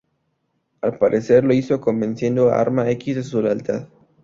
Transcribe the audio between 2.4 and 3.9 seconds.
a Arma X de su lealtad.